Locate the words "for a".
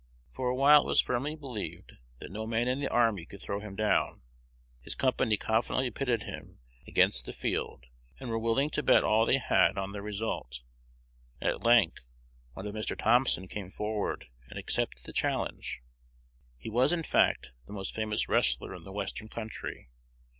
0.31-0.55